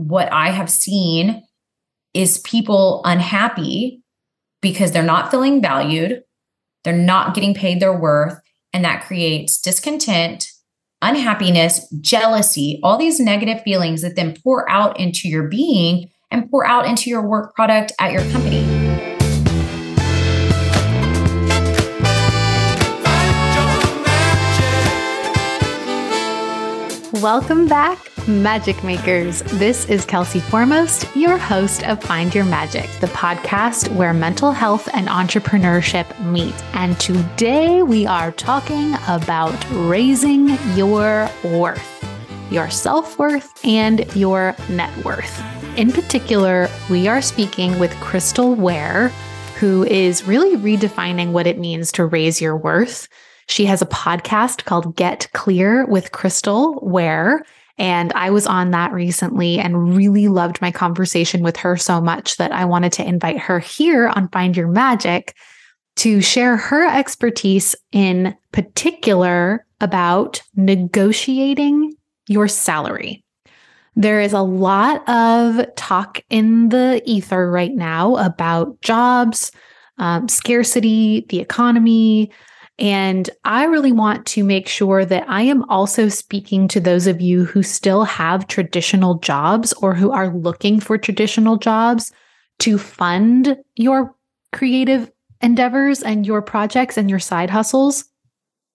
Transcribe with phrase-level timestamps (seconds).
[0.00, 1.42] what I have seen
[2.14, 4.02] is people unhappy
[4.62, 6.22] because they're not feeling valued,
[6.84, 8.40] they're not getting paid their worth,
[8.72, 10.48] and that creates discontent,
[11.02, 16.66] unhappiness, jealousy, all these negative feelings that then pour out into your being and pour
[16.66, 18.64] out into your work product at your company.
[27.20, 27.98] Welcome back,
[28.28, 29.42] Magic Makers.
[29.42, 34.88] This is Kelsey Formost, your host of Find Your Magic, the podcast where mental health
[34.92, 36.54] and entrepreneurship meet.
[36.74, 42.04] And today we are talking about raising your worth,
[42.50, 45.42] your self worth, and your net worth.
[45.76, 49.08] In particular, we are speaking with Crystal Ware,
[49.58, 53.08] who is really redefining what it means to raise your worth
[53.50, 57.44] she has a podcast called Get Clear with Crystal Ware.
[57.80, 62.36] And I was on that recently and really loved my conversation with her so much
[62.36, 65.34] that I wanted to invite her here on Find Your Magic
[65.96, 71.94] to share her expertise in particular about negotiating
[72.28, 73.24] your salary.
[73.96, 79.52] There is a lot of talk in the ether right now about jobs,
[79.96, 82.30] um, scarcity, the economy,
[82.80, 87.20] and I really want to make sure that I am also speaking to those of
[87.20, 92.10] you who still have traditional jobs or who are looking for traditional jobs
[92.60, 94.16] to fund your
[94.52, 95.10] creative
[95.42, 98.06] endeavors and your projects and your side hustles.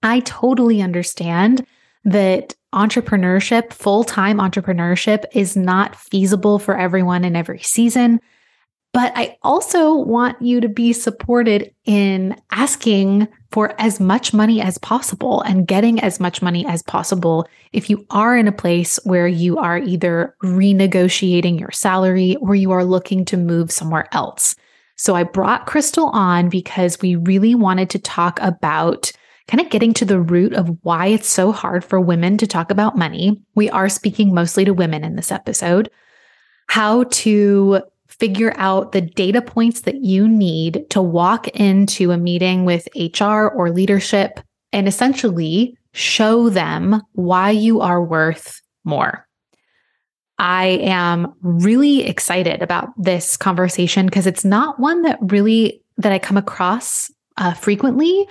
[0.03, 1.65] I totally understand
[2.03, 8.19] that entrepreneurship, full time entrepreneurship, is not feasible for everyone in every season.
[8.95, 14.77] But I also want you to be supported in asking for as much money as
[14.77, 19.27] possible and getting as much money as possible if you are in a place where
[19.27, 24.55] you are either renegotiating your salary or you are looking to move somewhere else.
[24.95, 29.11] So I brought Crystal on because we really wanted to talk about
[29.49, 32.71] kind of getting to the root of why it's so hard for women to talk
[32.71, 33.43] about money.
[33.55, 35.91] We are speaking mostly to women in this episode.
[36.69, 37.81] How to
[38.19, 43.47] figure out the data points that you need to walk into a meeting with HR
[43.47, 44.39] or leadership
[44.71, 49.25] and essentially show them why you are worth more.
[50.37, 56.19] I am really excited about this conversation because it's not one that really that I
[56.19, 58.27] come across uh, frequently.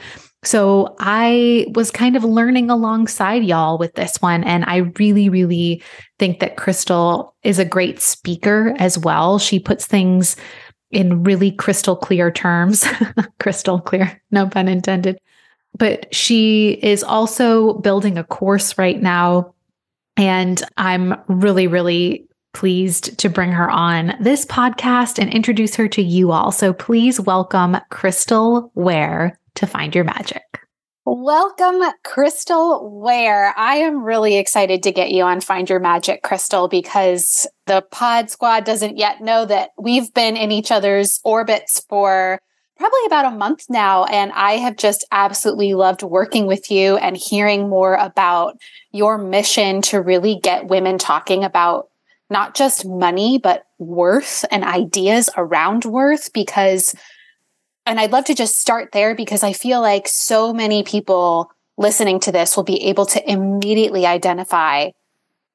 [0.46, 4.44] So I was kind of learning alongside y'all with this one.
[4.44, 5.82] And I really, really
[6.18, 9.38] think that Crystal is a great speaker as well.
[9.38, 10.36] She puts things
[10.90, 12.86] in really crystal clear terms,
[13.40, 15.18] crystal clear, no pun intended.
[15.76, 19.54] But she is also building a course right now.
[20.16, 26.02] And I'm really, really pleased to bring her on this podcast and introduce her to
[26.02, 26.52] you all.
[26.52, 30.42] So please welcome Crystal Ware to Find Your Magic.
[31.06, 33.52] Welcome, Crystal Ware.
[33.58, 38.30] I am really excited to get you on Find Your Magic, Crystal, because the pod
[38.30, 42.40] squad doesn't yet know that we've been in each other's orbits for
[42.78, 44.04] probably about a month now.
[44.04, 48.56] And I have just absolutely loved working with you and hearing more about
[48.92, 51.90] your mission to really get women talking about
[52.30, 56.94] not just money, but worth and ideas around worth because
[57.86, 62.20] and I'd love to just start there because I feel like so many people listening
[62.20, 64.90] to this will be able to immediately identify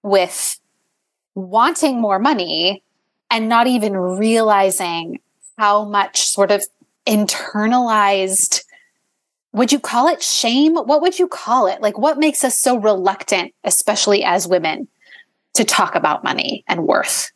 [0.04, 0.60] with
[1.36, 2.84] wanting more money
[3.30, 5.20] and not even realizing
[5.58, 6.66] how much sort of
[7.06, 8.64] internalized
[9.52, 10.76] would you call it shame?
[10.76, 11.82] What would you call it?
[11.82, 14.88] Like what makes us so reluctant especially as women
[15.56, 17.32] to talk about money and worth?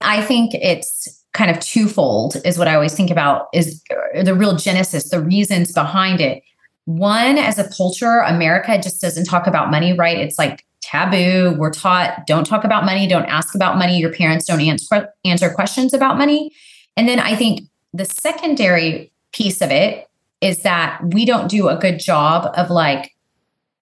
[0.00, 4.34] I think it's kind of twofold is what I always think about is uh, the
[4.34, 6.42] real genesis, the reasons behind it.
[6.86, 10.16] One, as a culture, America just doesn't talk about money, right?
[10.16, 11.56] It's like taboo.
[11.58, 13.98] We're taught don't talk about money, don't ask about money.
[13.98, 16.52] Your parents don't answer answer questions about money.
[16.96, 20.08] And then I think the secondary piece of it
[20.40, 23.12] is that we don't do a good job of like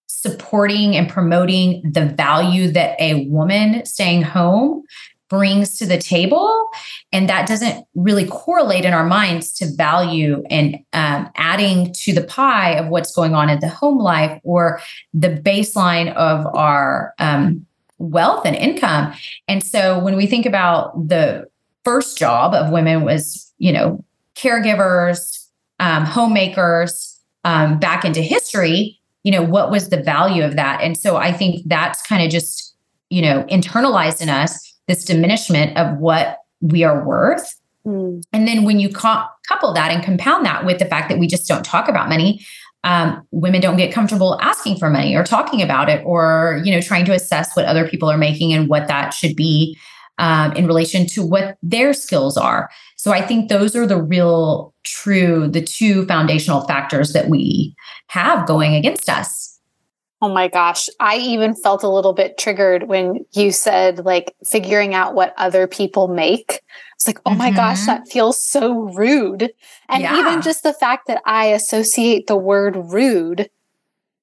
[0.07, 4.85] supporting and promoting the value that a woman staying home
[5.33, 6.69] brings to the table.
[7.11, 12.23] And that doesn't really correlate in our minds to value and um, adding to the
[12.23, 14.79] pie of what's going on in the home life or
[15.15, 17.65] the baseline of our um,
[17.97, 19.15] wealth and income.
[19.49, 21.49] And so when we think about the
[21.83, 24.05] first job of women was, you know,
[24.35, 25.47] caregivers,
[25.81, 30.83] um, homemakers, um, back into history, you know, what was the value of that?
[30.83, 32.75] And so I think that's kind of just,
[33.09, 37.55] you know, internalized in us this diminishment of what we are worth.
[37.87, 38.23] Mm.
[38.33, 41.27] And then when you co- couple that and compound that with the fact that we
[41.27, 42.45] just don't talk about money,
[42.85, 46.81] um, women don't get comfortable asking for money or talking about it or you know
[46.81, 49.79] trying to assess what other people are making and what that should be
[50.19, 54.75] um, in relation to what their skills are so i think those are the real
[54.83, 57.75] true the two foundational factors that we
[58.09, 59.52] have going against us
[60.23, 60.89] Oh my gosh.
[61.01, 65.67] I even felt a little bit triggered when you said like figuring out what other
[65.67, 66.61] people make.
[66.95, 67.39] It's like, oh mm-hmm.
[67.39, 69.53] my gosh, that feels so rude.
[69.89, 70.21] And yeah.
[70.21, 73.51] even just the fact that I associate the word rude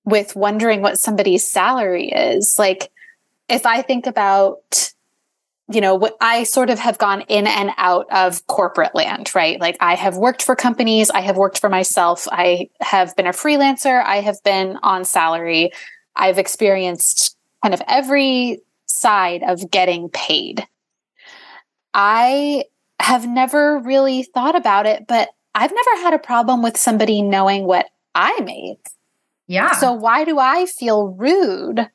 [0.06, 2.56] with wondering what somebody's salary is.
[2.58, 2.92] Like,
[3.50, 4.94] if I think about
[5.72, 9.60] you know, I sort of have gone in and out of corporate land, right?
[9.60, 13.32] Like I have worked for companies, I have worked for myself, I have been a
[13.32, 15.72] freelancer, I have been on salary.
[16.16, 20.68] I've experienced kind of every side of getting paid.
[21.94, 22.66] I
[23.00, 27.66] have never really thought about it, but I've never had a problem with somebody knowing
[27.66, 28.90] what I make.
[29.48, 29.72] Yeah.
[29.74, 31.90] So why do I feel rude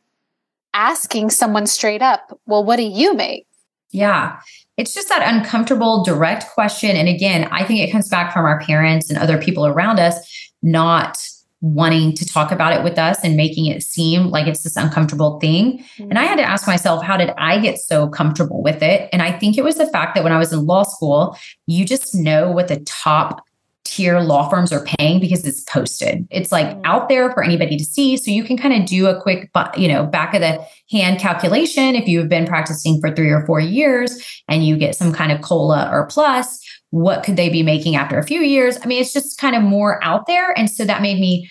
[0.73, 3.47] asking someone straight up, well, what do you make?
[3.95, 4.41] Yeah.
[4.77, 6.97] It's just that uncomfortable, direct question.
[6.97, 10.53] And again, I think it comes back from our parents and other people around us
[10.63, 11.17] not
[11.61, 15.39] wanting to talk about it with us and making it seem like it's this uncomfortable
[15.39, 15.79] thing.
[15.79, 16.11] Mm-hmm.
[16.11, 19.09] And I had to ask myself, how did I get so comfortable with it?
[19.13, 21.87] And I think it was the fact that when I was in law school, you
[21.87, 23.45] just know what the top
[23.85, 26.27] tier law firms are paying because it's posted.
[26.31, 26.81] It's like mm.
[26.85, 28.17] out there for anybody to see.
[28.17, 31.95] So you can kind of do a quick, you know, back of the hand calculation
[31.95, 35.43] if you've been practicing for three or four years and you get some kind of
[35.43, 36.61] COLA or plus.
[36.91, 38.79] What could they be making after a few years?
[38.83, 40.57] I mean, it's just kind of more out there.
[40.57, 41.51] And so that made me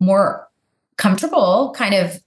[0.00, 0.48] more
[0.96, 2.20] comfortable kind of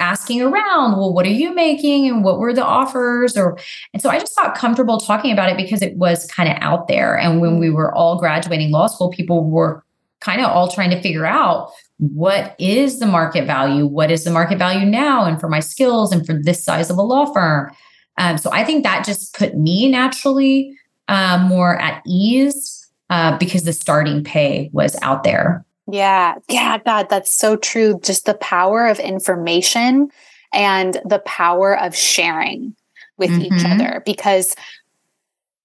[0.00, 3.36] asking around, well, what are you making and what were the offers?
[3.36, 3.58] Or
[3.92, 6.88] and so I just got comfortable talking about it because it was kind of out
[6.88, 7.18] there.
[7.18, 9.84] And when we were all graduating law school, people were
[10.20, 13.86] kind of all trying to figure out what is the market value?
[13.86, 15.24] What is the market value now?
[15.24, 17.72] And for my skills and for this size of a law firm.
[18.18, 20.76] Um, so I think that just put me naturally
[21.08, 25.64] uh, more at ease uh, because the starting pay was out there.
[25.90, 26.36] Yeah.
[26.48, 26.78] Yeah.
[26.78, 27.98] God, that's so true.
[28.02, 30.10] Just the power of information
[30.52, 32.76] and the power of sharing
[33.16, 33.54] with mm-hmm.
[33.54, 34.02] each other.
[34.04, 34.54] Because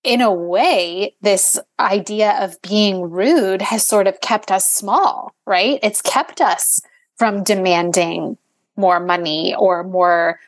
[0.04, 5.80] in a way, this idea of being rude has sort of kept us small, right?
[5.82, 6.82] It's kept us
[7.18, 8.38] from demanding
[8.76, 10.40] more money or more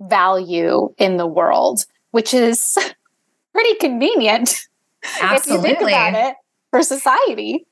[0.00, 2.76] value in the world, which is
[3.52, 4.66] pretty convenient
[5.20, 5.70] Absolutely.
[5.70, 6.36] if you think about it
[6.70, 7.66] for society.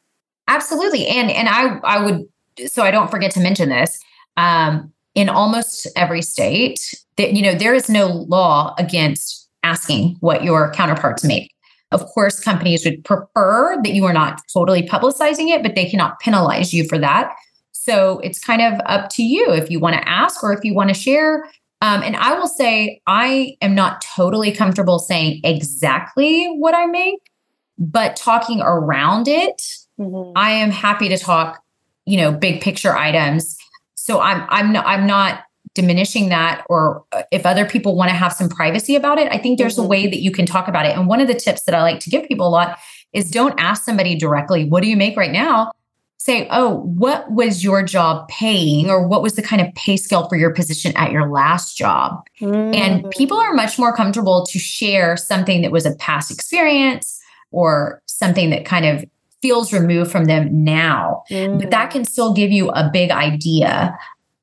[0.49, 1.07] Absolutely.
[1.07, 2.27] And and I I would
[2.67, 4.01] so I don't forget to mention this.
[4.37, 10.43] Um, in almost every state, that you know, there is no law against asking what
[10.43, 11.53] your counterparts make.
[11.91, 16.19] Of course, companies would prefer that you are not totally publicizing it, but they cannot
[16.21, 17.35] penalize you for that.
[17.73, 20.75] So it's kind of up to you if you want to ask or if you
[20.75, 21.45] want to share.
[21.83, 27.31] Um, and I will say, I am not totally comfortable saying exactly what I make,
[27.77, 29.61] but talking around it
[29.99, 30.33] Mm-hmm.
[30.37, 31.63] I am happy to talk,
[32.05, 33.57] you know, big picture items.
[33.95, 35.45] So I'm I'm not I'm not
[35.75, 39.39] diminishing that or uh, if other people want to have some privacy about it, I
[39.39, 39.85] think there's mm-hmm.
[39.85, 40.97] a way that you can talk about it.
[40.97, 42.79] And one of the tips that I like to give people a lot
[43.13, 45.73] is don't ask somebody directly, what do you make right now?
[46.19, 50.29] Say, oh, what was your job paying or what was the kind of pay scale
[50.29, 52.23] for your position at your last job?
[52.41, 52.75] Mm-hmm.
[52.75, 57.21] And people are much more comfortable to share something that was a past experience
[57.51, 59.05] or something that kind of
[59.43, 61.61] feels removed from them now mm.
[61.61, 63.97] but that can still give you a big idea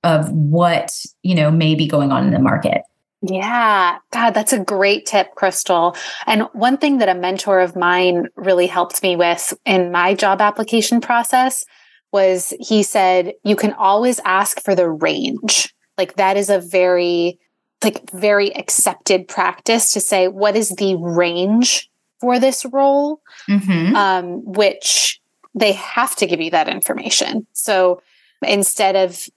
[0.04, 0.92] of what
[1.24, 2.82] you know may be going on in the market
[3.22, 5.96] yeah, God, that's a great tip, Crystal.
[6.26, 10.40] And one thing that a mentor of mine really helped me with in my job
[10.40, 11.66] application process
[12.14, 15.74] was he said, you can always ask for the range.
[15.98, 17.40] Like that is a very,
[17.84, 23.96] like very accepted practice to say, what is the range for this role, mm-hmm.
[23.96, 25.22] um, which
[25.56, 27.48] they have to give you that information.
[27.54, 28.02] So
[28.42, 29.28] instead of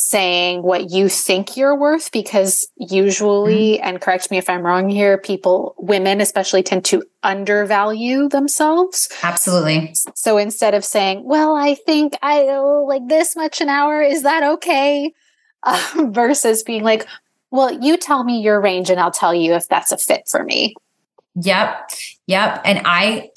[0.00, 3.84] saying what you think you're worth, because usually, mm-hmm.
[3.88, 9.08] and correct me if I'm wrong here, people, women especially, tend to undervalue themselves.
[9.24, 9.92] Absolutely.
[10.14, 14.22] So instead of saying, well, I think I owe like this much an hour, is
[14.22, 15.12] that okay?
[15.64, 17.04] Uh, versus being like,
[17.50, 20.44] well, you tell me your range and I'll tell you if that's a fit for
[20.44, 20.76] me.
[21.42, 21.90] Yep.
[22.26, 22.62] Yep.
[22.64, 23.30] And I,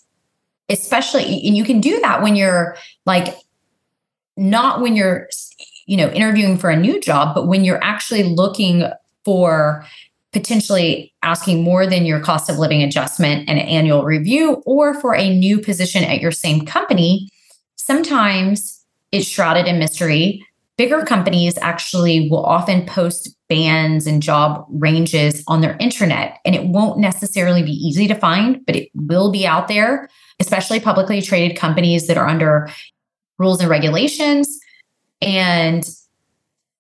[0.70, 3.36] especially, and you can do that when you're like,
[4.38, 5.28] not when you're,
[5.86, 8.86] you know, interviewing for a new job, but when you're actually looking
[9.26, 9.86] for
[10.32, 15.14] potentially asking more than your cost of living adjustment and an annual review, or for
[15.14, 17.30] a new position at your same company,
[17.76, 20.46] sometimes it's shrouded in mystery.
[20.82, 26.66] Bigger companies actually will often post bands and job ranges on their intranet, and it
[26.66, 30.10] won't necessarily be easy to find, but it will be out there,
[30.40, 32.68] especially publicly traded companies that are under
[33.38, 34.60] rules and regulations.
[35.22, 35.88] And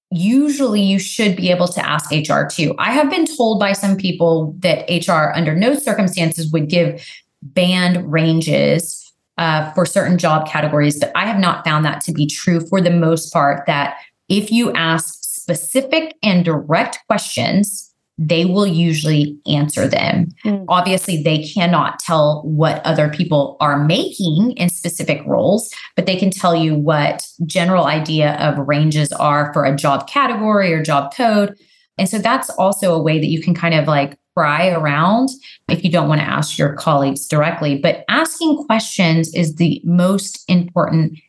[0.09, 2.73] usually you should be able to ask HR too.
[2.79, 7.07] I have been told by some people that HR, under no circumstances, would give
[7.43, 9.00] band ranges
[9.41, 12.79] uh, for certain job categories, but I have not found that to be true for
[12.79, 13.65] the most part.
[13.65, 13.97] That
[14.29, 20.27] if you ask specific and direct questions, they will usually answer them.
[20.45, 20.65] Mm.
[20.69, 26.29] Obviously, they cannot tell what other people are making in specific roles, but they can
[26.29, 31.57] tell you what general idea of ranges are for a job category or job code.
[31.97, 35.29] And so that's also a way that you can kind of like pry around
[35.69, 37.77] if you don't want to ask your colleagues directly.
[37.77, 41.19] But asking questions is the most important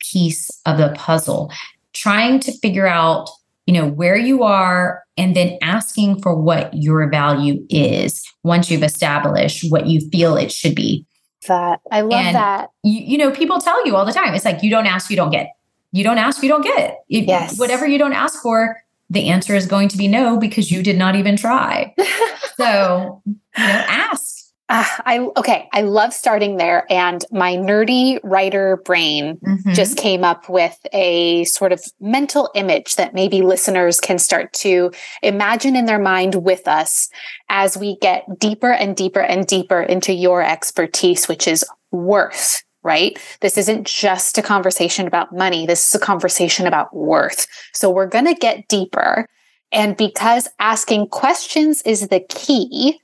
[0.00, 1.52] piece of the puzzle.
[1.92, 3.28] Trying to figure out
[3.66, 8.82] you know where you are and then asking for what your value is once you've
[8.82, 11.06] established what you feel it should be
[11.46, 14.44] that i love and that you, you know people tell you all the time it's
[14.44, 15.52] like you don't ask you don't get
[15.92, 17.58] you don't ask you don't get it, yes.
[17.58, 18.76] whatever you don't ask for
[19.10, 21.94] the answer is going to be no because you did not even try
[22.56, 24.40] so you know ask
[24.70, 25.68] uh, I okay.
[25.72, 29.72] I love starting there, and my nerdy writer brain mm-hmm.
[29.72, 34.92] just came up with a sort of mental image that maybe listeners can start to
[35.24, 37.08] imagine in their mind with us
[37.48, 42.62] as we get deeper and deeper and deeper into your expertise, which is worth.
[42.82, 43.18] Right?
[43.40, 45.66] This isn't just a conversation about money.
[45.66, 47.46] This is a conversation about worth.
[47.74, 49.26] So we're going to get deeper.
[49.70, 53.00] And because asking questions is the key,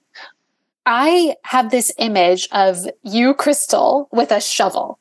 [0.86, 4.98] I have this image of you, Crystal, with a shovel.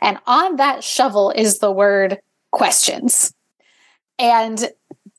[0.00, 2.18] And on that shovel is the word
[2.50, 3.32] questions.
[4.18, 4.70] And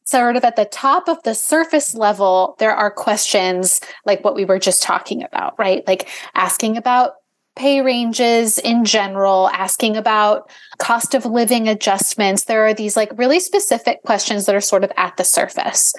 [0.03, 4.43] sort of at the top of the surface level, there are questions like what we
[4.43, 5.87] were just talking about, right?
[5.87, 7.13] Like asking about
[7.59, 10.49] pay ranges in general, asking about
[10.79, 12.45] cost of living adjustments.
[12.45, 15.93] There are these like really specific questions that are sort of at the surface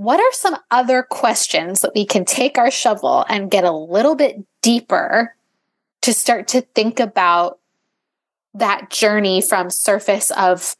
[0.00, 4.14] what are some other questions that we can take our shovel and get a little
[4.14, 5.36] bit deeper
[6.00, 7.58] to start to think about
[8.54, 10.74] that journey from surface of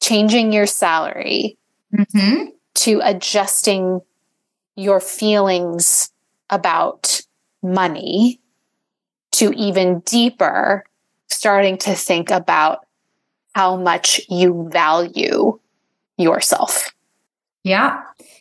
[0.00, 1.58] changing your salary
[1.94, 2.44] mm-hmm.
[2.74, 4.00] to adjusting
[4.76, 6.10] your feelings
[6.48, 7.20] about
[7.62, 8.40] money
[9.34, 10.84] to even deeper
[11.28, 12.86] starting to think about
[13.54, 15.58] how much you value
[16.16, 16.92] yourself.
[17.62, 18.00] Yeah.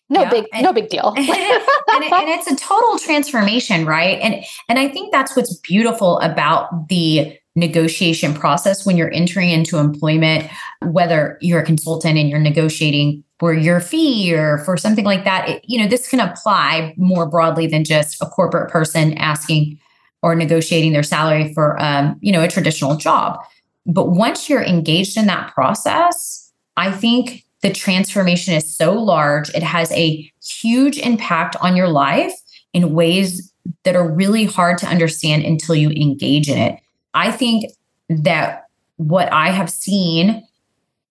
[0.10, 0.30] No yeah.
[0.30, 1.14] big and, no big deal.
[1.96, 4.20] And, it, and, it's a total transformation right?
[4.20, 9.78] And and i think that's what's beautiful about the negotiation process when you're entering into
[9.78, 10.50] employment
[10.82, 15.48] whether you're a consultant and you're negotiating for your fee or for something like that
[15.48, 19.80] it, you know this can apply more broadly than just a corporate person asking
[20.24, 23.40] or negotiating their salary for um, you know a traditional job
[23.86, 29.50] but once you're engaged in that process i think the transformation is so large.
[29.56, 32.34] It has a huge impact on your life
[32.74, 33.52] in ways
[33.84, 36.80] that are really hard to understand until you engage in it.
[37.14, 37.72] I think
[38.10, 40.46] that what I have seen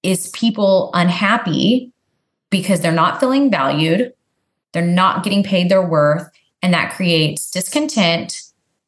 [0.02, 1.90] is people unhappy
[2.50, 4.12] because they're not feeling valued,
[4.72, 6.28] they're not getting paid their worth,
[6.60, 8.42] and that creates discontent,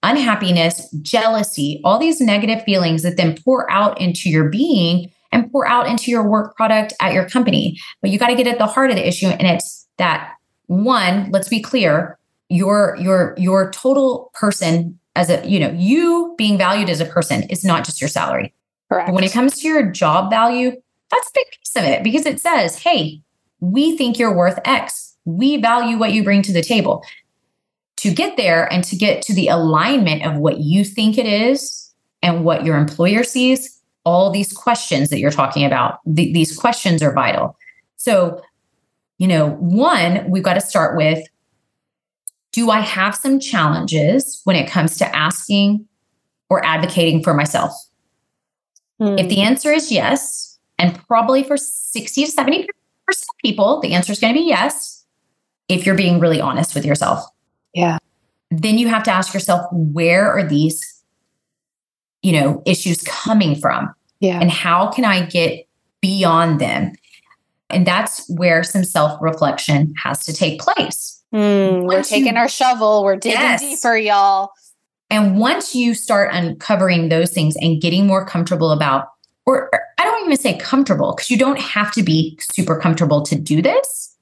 [0.04, 5.66] unhappiness, jealousy, all these negative feelings that then pour out into your being and pour
[5.66, 7.78] out into your work product at your company.
[8.00, 9.26] But you got to get at the heart of the issue.
[9.26, 10.34] And it's that
[10.66, 12.18] one, let's be clear,
[12.48, 17.44] your your your total person as a, you know, you being valued as a person
[17.44, 18.52] is not just your salary.
[18.90, 19.08] Correct.
[19.08, 20.72] But when it comes to your job value,
[21.10, 23.20] that's a big piece of it because it says, hey,
[23.60, 25.16] we think you're worth X.
[25.24, 27.02] We value what you bring to the table.
[28.04, 31.90] To get there and to get to the alignment of what you think it is
[32.22, 36.00] and what your employer sees, all these questions that you're talking about.
[36.04, 37.56] Th- these questions are vital.
[37.96, 38.42] So,
[39.16, 41.26] you know, one, we've got to start with
[42.52, 45.88] do I have some challenges when it comes to asking
[46.50, 47.72] or advocating for myself?
[49.00, 49.18] Hmm.
[49.18, 52.66] If the answer is yes, and probably for 60 to 70%
[53.08, 55.06] of people, the answer is going to be yes,
[55.68, 57.24] if you're being really honest with yourself.
[58.60, 60.90] Then you have to ask yourself, where are these
[62.22, 65.68] you know issues coming from yeah and how can i get
[66.00, 66.90] beyond them
[67.68, 72.48] and that's where some self reflection has to take place Mm, we're taking you, our
[72.48, 73.60] shovel, we're digging yes.
[73.60, 74.52] deeper, y'all.
[75.10, 79.08] And once you start uncovering those things and getting more comfortable about,
[79.44, 79.68] or
[79.98, 83.60] I don't even say comfortable, because you don't have to be super comfortable to do
[83.60, 84.13] this.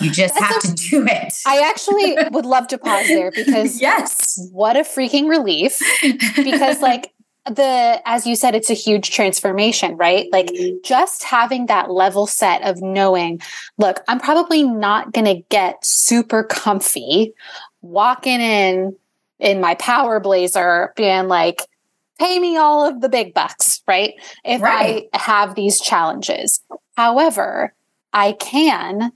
[0.00, 1.34] You just have a, to do it.
[1.46, 5.78] I actually would love to pause there because yes, what a freaking relief.
[6.36, 7.12] Because like
[7.46, 10.76] the as you said it's a huge transformation right like mm-hmm.
[10.84, 13.40] just having that level set of knowing
[13.78, 17.32] look i'm probably not going to get super comfy
[17.80, 18.94] walking in
[19.38, 21.62] in my power blazer being like
[22.18, 24.12] pay me all of the big bucks right
[24.44, 25.08] if right.
[25.14, 26.60] i have these challenges
[26.94, 27.74] however
[28.12, 29.12] i can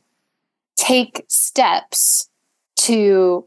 [0.84, 2.28] take steps
[2.76, 3.46] to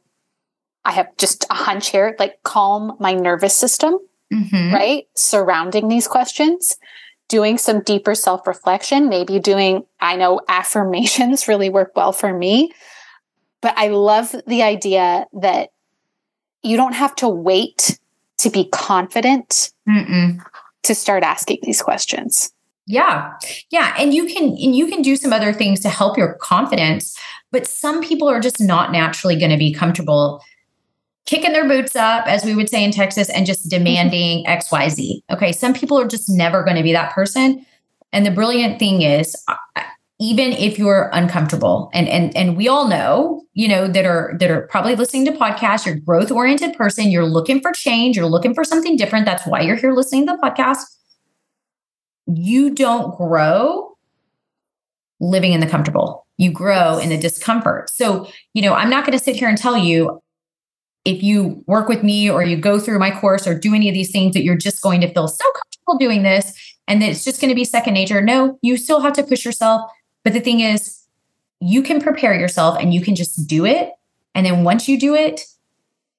[0.86, 4.00] i have just a hunch here like calm my nervous system
[4.34, 4.74] mm-hmm.
[4.74, 5.08] right?
[5.16, 6.78] Surrounding these questions,
[7.28, 12.72] doing some deeper self reflection, maybe doing, I know affirmations really work well for me.
[13.62, 15.70] But I love the idea that
[16.62, 18.00] you don't have to wait
[18.40, 20.40] to be confident Mm-mm.
[20.84, 22.52] to start asking these questions.
[22.88, 23.34] Yeah.
[23.70, 27.18] Yeah, and you can and you can do some other things to help your confidence,
[27.52, 30.42] but some people are just not naturally going to be comfortable
[31.26, 35.22] kicking their boots up, as we would say in Texas, and just demanding XYZ.
[35.30, 35.52] Okay.
[35.52, 37.66] Some people are just never going to be that person.
[38.14, 39.56] And the brilliant thing is, uh,
[40.20, 44.50] even if you're uncomfortable and and and we all know you know that are that
[44.50, 48.56] are probably listening to podcasts you're growth oriented person you're looking for change you're looking
[48.56, 50.86] for something different that's why you're here listening to the podcast
[52.28, 53.96] you don't grow
[55.20, 59.18] living in the comfortable you grow in the discomfort so you know i'm not going
[59.18, 60.22] to sit here and tell you
[61.08, 63.94] if you work with me or you go through my course or do any of
[63.94, 66.54] these things that you're just going to feel so comfortable doing this
[66.86, 68.22] and that it's just going to be second nature.
[68.22, 69.90] No, you still have to push yourself.
[70.26, 71.06] But the thing is,
[71.62, 73.92] you can prepare yourself and you can just do it.
[74.36, 75.46] And then once you do it,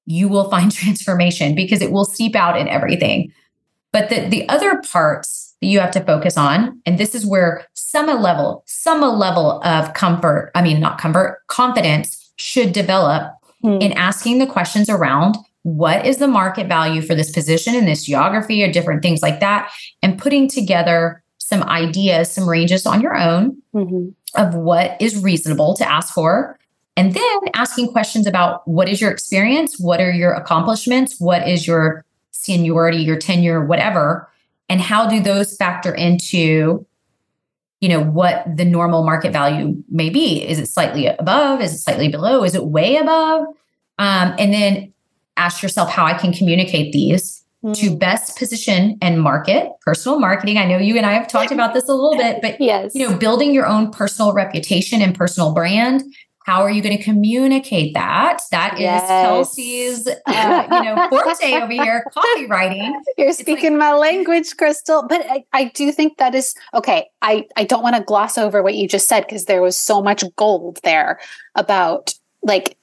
[0.07, 3.31] you will find transformation because it will seep out in everything.
[3.92, 7.66] But the, the other parts that you have to focus on, and this is where
[7.75, 13.33] some level, some level of comfort, I mean, not comfort, confidence should develop
[13.64, 13.83] mm.
[13.83, 18.05] in asking the questions around what is the market value for this position in this
[18.05, 19.71] geography or different things like that,
[20.03, 24.09] and putting together some ideas, some ranges on your own mm-hmm.
[24.40, 26.59] of what is reasonable to ask for.
[26.97, 29.79] And then asking questions about what is your experience?
[29.79, 31.21] What are your accomplishments?
[31.21, 34.29] What is your seniority, your tenure, whatever?
[34.68, 36.87] And how do those factor into
[37.81, 40.44] you know what the normal market value may be?
[40.44, 41.61] Is it slightly above?
[41.61, 42.42] Is it slightly below?
[42.42, 43.46] Is it way above?
[43.98, 44.92] Um, and then
[45.38, 47.74] ask yourself how i can communicate these mm.
[47.74, 50.59] to best position and market personal marketing.
[50.59, 52.94] I know you and i have talked about this a little bit but yes.
[52.94, 56.02] you know building your own personal reputation and personal brand
[56.48, 58.40] how are you going to communicate that?
[58.52, 59.06] That is yes.
[59.06, 62.90] Kelsey's, uh, you know, forte over here, copywriting.
[63.18, 65.06] You're speaking like- my language, Crystal.
[65.06, 67.11] But I, I do think that is okay.
[67.20, 70.00] I, I don't want to gloss over what you just said because there was so
[70.00, 71.20] much gold there
[71.54, 72.78] about like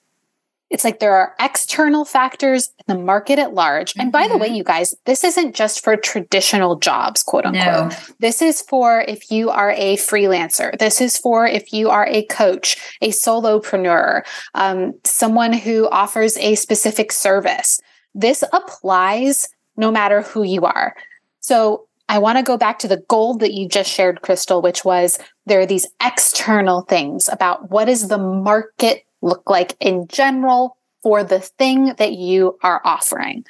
[0.69, 3.93] it's like there are external factors in the market at large.
[3.97, 4.55] And by the way, mm-hmm.
[4.55, 7.91] you guys, this isn't just for traditional jobs, quote unquote.
[7.91, 7.97] No.
[8.19, 10.77] This is for if you are a freelancer.
[10.79, 14.23] This is for if you are a coach, a solopreneur,
[14.55, 17.79] um, someone who offers a specific service.
[18.15, 20.95] This applies no matter who you are.
[21.41, 24.83] So I want to go back to the gold that you just shared, Crystal, which
[24.83, 30.77] was there are these external things about what is the market look like in general
[31.03, 33.43] for the thing that you are offering.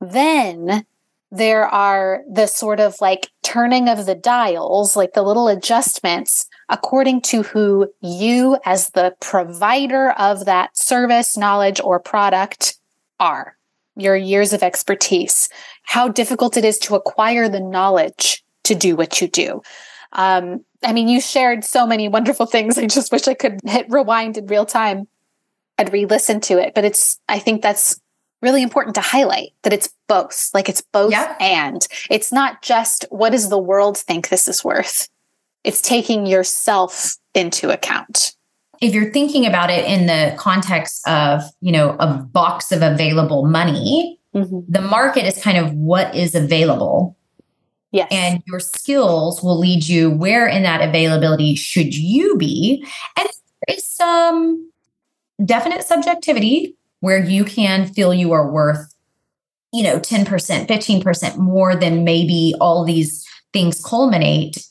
[0.00, 0.84] Then
[1.30, 7.20] there are the sort of like turning of the dials, like the little adjustments according
[7.20, 12.76] to who you, as the provider of that service, knowledge, or product,
[13.20, 13.56] are.
[13.94, 15.50] Your years of expertise,
[15.82, 19.62] how difficult it is to acquire the knowledge to do what you do.
[20.12, 22.78] Um, I mean, you shared so many wonderful things.
[22.78, 25.06] I just wish I could hit rewind in real time
[25.78, 26.74] and re listen to it.
[26.74, 28.00] But it's, I think that's
[28.42, 30.50] really important to highlight that it's both.
[30.52, 35.08] Like it's both and it's not just what does the world think this is worth?
[35.64, 38.34] It's taking yourself into account.
[38.80, 43.46] If you're thinking about it in the context of, you know, a box of available
[43.46, 44.60] money, mm-hmm.
[44.68, 47.16] the market is kind of what is available
[47.92, 48.08] Yes.
[48.10, 52.84] And your skills will lead you where in that availability should you be.
[53.16, 53.28] And
[53.66, 54.70] there is some
[55.44, 58.94] definite subjectivity where you can feel you are worth,
[59.72, 60.26] you know, 10%,
[60.66, 64.66] 15% more than maybe all these things culminate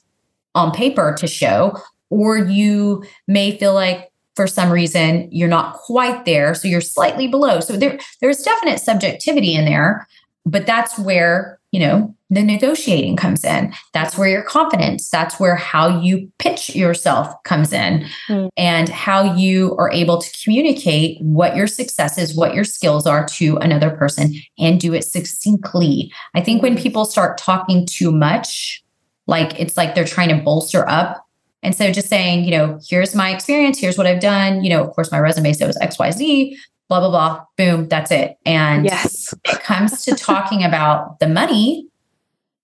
[0.56, 1.78] on paper to show.
[2.10, 7.28] Or you may feel like for some reason you're not quite there so you're slightly
[7.28, 10.08] below so there there's definite subjectivity in there
[10.46, 15.56] but that's where you know the negotiating comes in that's where your confidence that's where
[15.56, 18.50] how you pitch yourself comes in mm.
[18.58, 23.26] and how you are able to communicate what your success is what your skills are
[23.26, 26.84] to another person and do it succinctly i think when hmm.
[26.84, 28.84] people start talking too much
[29.28, 31.26] like it's like they're trying to bolster up
[31.64, 34.64] and so just saying, you know, here's my experience, here's what I've done.
[34.64, 36.56] You know, of course, my resume says XYZ,
[36.92, 38.38] blah, blah, blah, boom, that's it.
[38.46, 39.34] And yes.
[39.46, 41.88] it comes to talking about the money,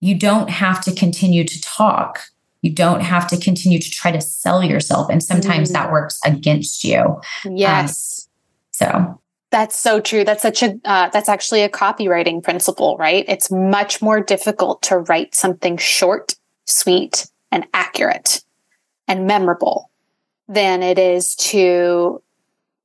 [0.02, 2.20] you don't have to continue to talk.
[2.62, 5.10] You don't have to continue to try to sell yourself.
[5.10, 5.74] And sometimes mm.
[5.74, 7.22] that works against you.
[7.46, 8.28] Yes.
[8.28, 10.26] Um, so that's so true.
[10.26, 13.24] That's such a uh, that's actually a copywriting principle, right?
[13.30, 16.36] It's much more difficult to write something short,
[16.66, 18.44] sweet, and accurate
[19.08, 19.90] and memorable
[20.50, 22.22] than it is to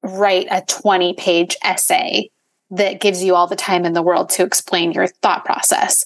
[0.02, 2.30] write a 20 page essay
[2.70, 6.04] that gives you all the time in the world to explain your thought process.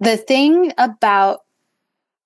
[0.00, 1.40] The thing about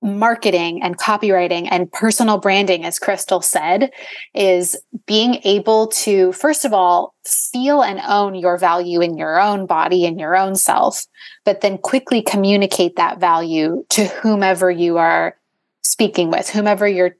[0.04, 3.90] marketing and copywriting and personal branding, as Crystal said,
[4.34, 9.64] is being able to, first of all, feel and own your value in your own
[9.66, 11.06] body and your own self,
[11.44, 15.36] but then quickly communicate that value to whomever you are
[15.82, 17.16] speaking with, whomever you're,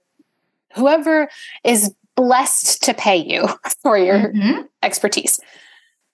[0.75, 1.29] whoever
[1.65, 3.49] is blessed to pay you
[3.83, 4.63] for your mm-hmm.
[4.83, 5.39] expertise.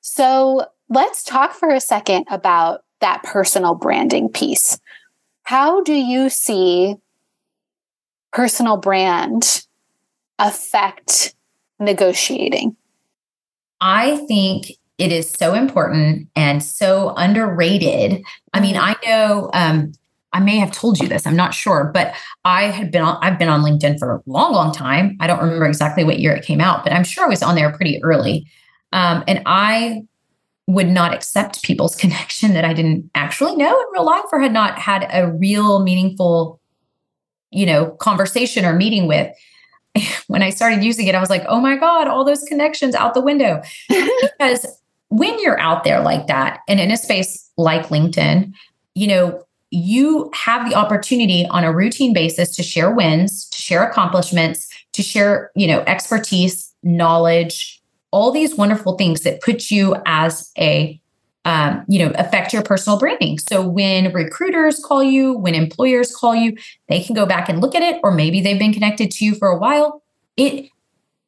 [0.00, 4.78] So let's talk for a second about that personal branding piece.
[5.42, 6.96] How do you see
[8.32, 9.66] personal brand
[10.38, 11.34] affect
[11.78, 12.76] negotiating?
[13.80, 18.22] I think it is so important and so underrated.
[18.52, 18.84] I mean, mm-hmm.
[18.84, 19.92] I know um,
[20.32, 22.14] I may have told you this, I'm not sure, but
[22.44, 25.16] I had been on, I've been on LinkedIn for a long, long time.
[25.20, 27.56] I don't remember exactly what year it came out, but I'm sure I was on
[27.56, 28.46] there pretty early.
[28.92, 30.02] Um, and I
[30.66, 34.52] would not accept people's connection that I didn't actually know in real life or had
[34.52, 36.60] not had a real meaningful,
[37.50, 39.34] you know, conversation or meeting with.
[40.28, 43.14] When I started using it, I was like, oh my God, all those connections out
[43.14, 43.60] the window.
[43.88, 44.64] because
[45.08, 48.52] when you're out there like that and in a space like LinkedIn,
[48.94, 53.82] you know, you have the opportunity on a routine basis to share wins, to share
[53.82, 57.80] accomplishments, to share, you know, expertise, knowledge,
[58.10, 61.00] all these wonderful things that put you as a
[61.46, 63.38] um, you know, affect your personal branding.
[63.38, 66.54] So when recruiters call you, when employers call you,
[66.88, 69.34] they can go back and look at it, or maybe they've been connected to you
[69.34, 70.02] for a while.
[70.36, 70.68] It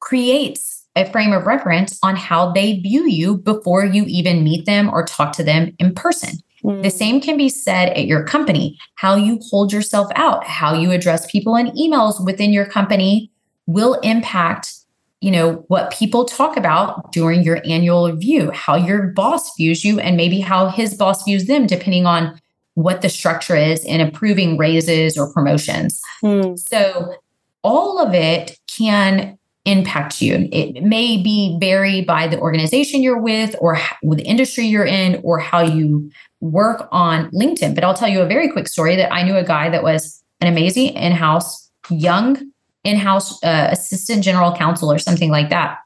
[0.01, 4.91] creates a frame of reference on how they view you before you even meet them
[4.91, 6.33] or talk to them in person.
[6.63, 6.93] The mm.
[6.93, 8.79] same can be said at your company.
[8.95, 13.31] How you hold yourself out, how you address people in emails within your company
[13.67, 14.73] will impact
[15.21, 20.01] you know what people talk about during your annual review how your boss views you
[20.01, 22.39] and maybe how his boss views them depending on
[22.75, 26.59] what the structure is in approving raises or promotions mm.
[26.59, 27.15] so
[27.63, 33.55] all of it can impact you it may be vary by the organization you're with
[33.61, 37.75] or with the industry you're in or how you work on LinkedIn.
[37.75, 40.23] But I'll tell you a very quick story that I knew a guy that was
[40.41, 42.51] an amazing in house, young
[42.85, 45.79] in house uh, assistant general counsel or something like that.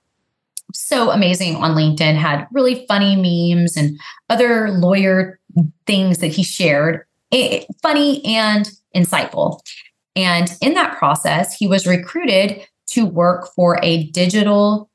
[0.73, 5.39] So amazing on LinkedIn, had really funny memes and other lawyer
[5.87, 9.61] things that he shared, it, funny and insightful.
[10.17, 14.91] And in that process, he was recruited to work for a digital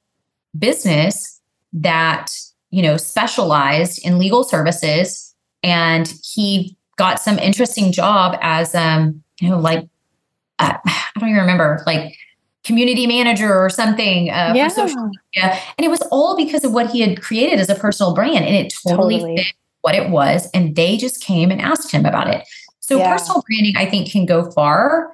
[0.58, 1.39] business
[1.73, 2.32] that
[2.69, 9.49] you know specialized in legal services and he got some interesting job as um you
[9.49, 9.88] know like
[10.60, 12.15] uh, I don't even remember like
[12.63, 14.69] community manager or something uh, yeah.
[14.69, 17.75] for social media, and it was all because of what he had created as a
[17.75, 19.38] personal brand, and it totally, totally.
[19.38, 20.49] fit what it was.
[20.54, 22.47] And they just came and asked him about it.
[22.80, 23.12] So yeah.
[23.12, 25.12] personal branding, I think, can go far.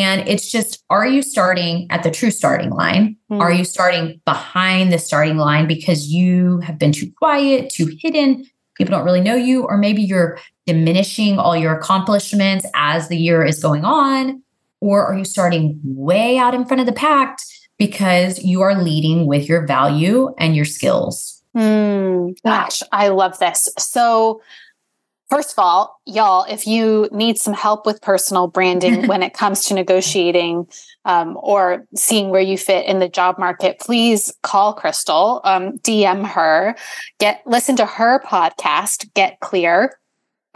[0.00, 3.16] And it's just, are you starting at the true starting line?
[3.30, 3.40] Mm.
[3.40, 8.46] Are you starting behind the starting line because you have been too quiet, too hidden,
[8.76, 13.44] people don't really know you, or maybe you're diminishing all your accomplishments as the year
[13.44, 14.42] is going on,
[14.80, 17.38] or are you starting way out in front of the pack
[17.78, 21.42] because you are leading with your value and your skills?
[21.54, 23.68] Mm, gosh, I love this.
[23.78, 24.40] So,
[25.30, 29.64] First of all, y'all, if you need some help with personal branding when it comes
[29.66, 30.66] to negotiating
[31.04, 36.26] um, or seeing where you fit in the job market, please call Crystal, um, DM
[36.26, 36.74] her,
[37.18, 39.96] get listen to her podcast, Get Clear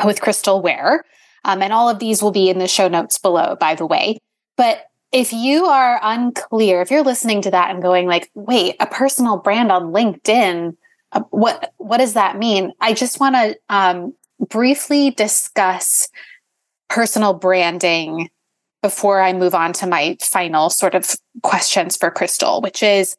[0.04, 1.04] with Crystal Ware.
[1.44, 4.18] Um, and all of these will be in the show notes below, by the way.
[4.56, 8.86] But if you are unclear, if you're listening to that and going like, wait, a
[8.86, 10.76] personal brand on LinkedIn,
[11.12, 12.72] uh, what what does that mean?
[12.80, 14.14] I just want to um,
[14.48, 16.08] briefly discuss
[16.88, 18.30] personal branding
[18.82, 23.16] before I move on to my final sort of questions for Crystal, which is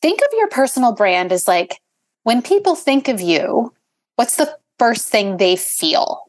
[0.00, 1.80] think of your personal brand as like
[2.22, 3.72] when people think of you,
[4.16, 6.22] what's the first thing they feel?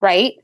[0.00, 0.34] Right?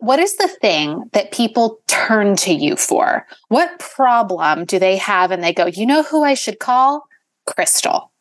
[0.00, 3.26] what is the thing that people turn to you for?
[3.48, 7.06] What problem do they have and they go, you know who I should call?
[7.46, 8.12] Crystal.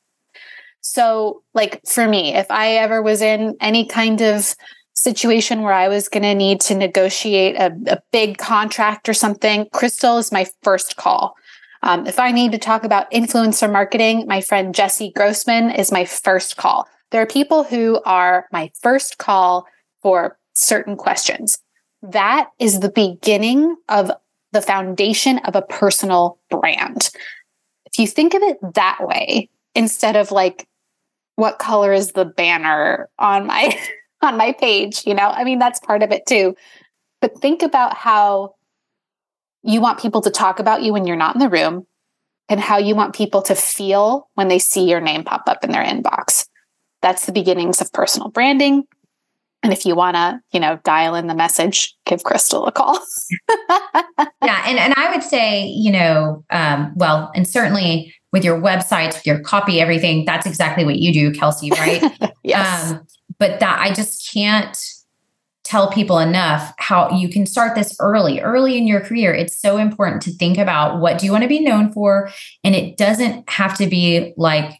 [0.87, 4.55] So, like for me, if I ever was in any kind of
[4.93, 9.67] situation where I was going to need to negotiate a, a, big contract or something,
[9.73, 11.35] Crystal is my first call.
[11.83, 16.05] Um, if I need to talk about influencer marketing, my friend Jesse Grossman is my
[16.05, 16.87] first call.
[17.11, 19.67] There are people who are my first call
[20.01, 21.59] for certain questions
[22.01, 24.11] that is the beginning of
[24.51, 27.09] the foundation of a personal brand.
[27.85, 30.67] If you think of it that way, instead of like,
[31.37, 33.79] what color is the banner on my
[34.21, 35.29] on my page, you know?
[35.29, 36.55] I mean, that's part of it too.
[37.21, 38.55] But think about how
[39.63, 41.85] you want people to talk about you when you're not in the room
[42.49, 45.71] and how you want people to feel when they see your name pop up in
[45.71, 46.47] their inbox.
[47.01, 48.85] That's the beginnings of personal branding.
[49.63, 52.99] And if you want to, you know, dial in the message, give Crystal a call.
[53.69, 54.63] yeah.
[54.65, 59.25] And, and I would say, you know, um, well, and certainly with your websites, with
[59.25, 62.03] your copy, everything, that's exactly what you do, Kelsey, right?
[62.43, 62.91] yes.
[62.91, 63.07] Um,
[63.39, 64.77] but that I just can't
[65.63, 69.33] tell people enough how you can start this early, early in your career.
[69.33, 72.31] It's so important to think about what do you want to be known for?
[72.63, 74.79] And it doesn't have to be like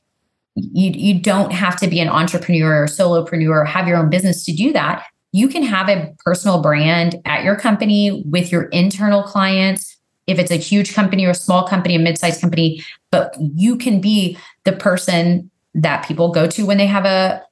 [0.58, 4.44] you you don't have to be an entrepreneur or solopreneur or have your own business
[4.46, 5.06] to do that.
[5.32, 9.96] You can have a personal brand at your company with your internal clients.
[10.26, 14.02] If it's a huge company or a small company a mid-sized company but you can
[14.02, 17.44] be the person that people go to when they have a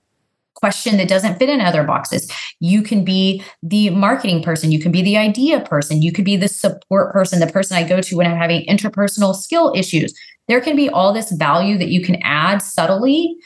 [0.56, 2.32] question that doesn't fit in other boxes.
[2.60, 4.72] You can be the marketing person.
[4.72, 6.02] You can be the idea person.
[6.02, 9.36] You could be the support person the person i go to when i'm having interpersonal
[9.36, 10.14] skill issues
[10.48, 13.38] there can be all this value that you can add subtly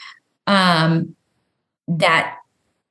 [0.46, 1.14] um,
[1.88, 2.36] that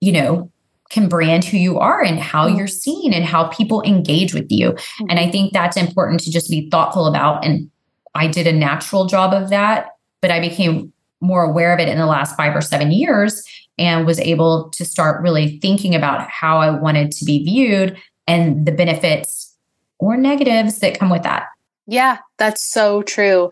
[0.01, 0.51] you know
[0.89, 2.67] can brand who you are and how you're mm-hmm.
[2.67, 5.31] seen and how people engage with you and i mm-hmm.
[5.31, 7.69] think that's important to just be thoughtful about and
[8.15, 9.89] i did a natural job of that
[10.21, 10.91] but i became
[11.21, 13.43] more aware of it in the last five or seven years
[13.77, 18.65] and was able to start really thinking about how i wanted to be viewed and
[18.65, 19.55] the benefits
[19.99, 21.47] or negatives that come with that
[21.87, 23.49] yeah that's so true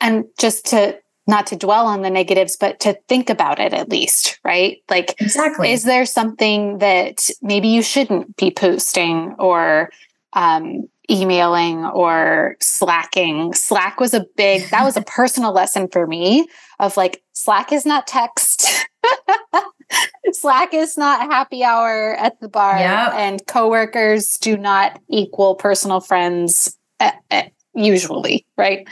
[0.00, 3.88] and just to not to dwell on the negatives, but to think about it at
[3.88, 4.78] least, right?
[4.90, 5.72] Like, exactly.
[5.72, 9.90] Is there something that maybe you shouldn't be posting or
[10.34, 13.54] um, emailing or slacking?
[13.54, 16.46] Slack was a big, that was a personal lesson for me
[16.78, 18.86] of like, Slack is not text.
[20.32, 23.12] Slack is not happy hour at the bar, yep.
[23.14, 28.86] and coworkers do not equal personal friends at, at, usually, right?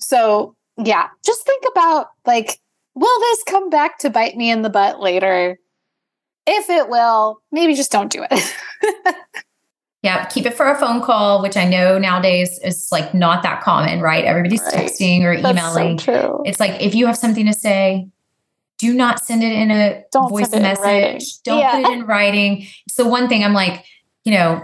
[0.00, 2.58] So, yeah, just think about like,
[2.94, 5.58] will this come back to bite me in the butt later?
[6.46, 8.56] If it will, maybe just don't do it.
[10.02, 13.62] yeah, keep it for a phone call, which I know nowadays is like not that
[13.62, 14.24] common, right?
[14.24, 14.74] Everybody's right.
[14.74, 15.98] texting or emailing.
[16.00, 18.08] So it's like if you have something to say,
[18.78, 21.40] do not send it in a don't voice message.
[21.42, 21.80] Don't yeah.
[21.80, 22.66] put it in writing.
[22.88, 23.84] So one thing I'm like,
[24.24, 24.62] you know,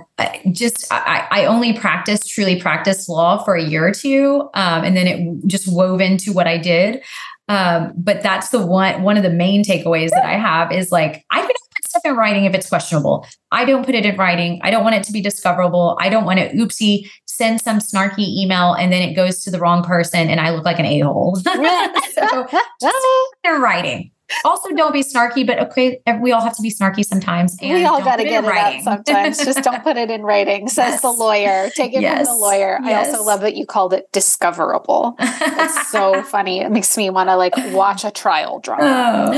[0.53, 4.97] just I, I, only practiced, truly practiced law for a year or two, um, and
[4.97, 7.03] then it just wove into what I did.
[7.49, 11.25] Um, but that's the one one of the main takeaways that I have is like
[11.31, 11.57] I put
[11.89, 13.27] stuff in writing if it's questionable.
[13.51, 14.61] I don't put it in writing.
[14.63, 15.97] I don't want it to be discoverable.
[16.01, 19.59] I don't want to oopsie send some snarky email and then it goes to the
[19.59, 21.37] wrong person and I look like an a hole.
[21.45, 22.47] so
[22.81, 23.07] just
[23.45, 24.11] in writing
[24.45, 27.57] also don't be snarky, but okay, we all have to be snarky sometimes.
[27.61, 29.39] And we all got to get it out sometimes.
[29.39, 31.03] Just don't put it in writing, says yes.
[31.03, 31.71] the lawyer.
[31.71, 32.27] Take it yes.
[32.27, 32.79] from the lawyer.
[32.83, 33.09] Yes.
[33.09, 35.17] I also love that you called it discoverable.
[35.19, 36.61] It's so funny.
[36.61, 39.33] It makes me want to like watch a trial drama.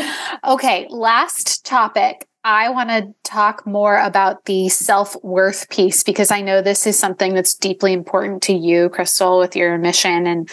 [0.44, 0.54] Oh.
[0.54, 2.26] Okay, last topic.
[2.42, 6.98] I want to talk more about the self worth piece because I know this is
[6.98, 10.26] something that's deeply important to you, Crystal, with your mission.
[10.26, 10.48] And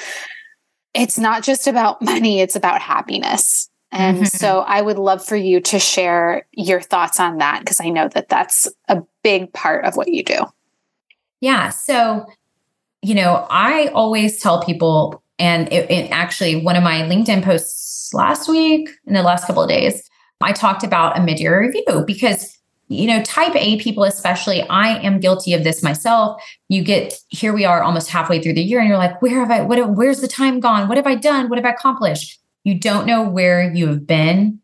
[0.93, 3.69] it's not just about money, it's about happiness.
[3.91, 4.25] And mm-hmm.
[4.25, 8.09] so I would love for you to share your thoughts on that because I know
[8.09, 10.39] that that's a big part of what you do.
[11.39, 11.69] Yeah.
[11.69, 12.25] So,
[13.01, 18.13] you know, I always tell people, and it, it actually, one of my LinkedIn posts
[18.13, 20.09] last week, in the last couple of days,
[20.41, 22.57] I talked about a mid year review because
[22.89, 26.41] you know, type A people, especially, I am guilty of this myself.
[26.69, 29.51] You get here, we are almost halfway through the year, and you're like, where have
[29.51, 30.87] I, what, where's the time gone?
[30.87, 31.49] What have I done?
[31.49, 32.39] What have I accomplished?
[32.63, 34.59] You don't know where you have been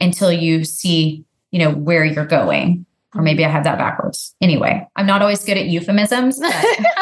[0.00, 2.86] until you see, you know, where you're going.
[3.14, 4.34] Or maybe I have that backwards.
[4.40, 6.52] Anyway, I'm not always good at euphemisms, but,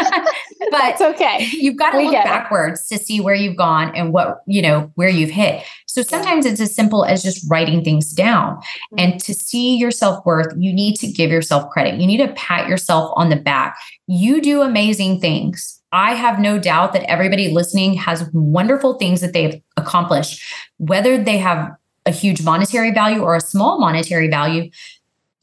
[0.71, 1.49] but That's okay.
[1.51, 2.97] You've got to we look backwards it.
[2.97, 5.65] to see where you've gone and what, you know, where you've hit.
[5.87, 8.57] So sometimes it's as simple as just writing things down.
[8.57, 8.99] Mm-hmm.
[8.99, 12.01] And to see your self worth, you need to give yourself credit.
[12.01, 13.77] You need to pat yourself on the back.
[14.07, 15.76] You do amazing things.
[15.93, 20.43] I have no doubt that everybody listening has wonderful things that they've accomplished,
[20.79, 21.71] whether they have
[22.05, 24.71] a huge monetary value or a small monetary value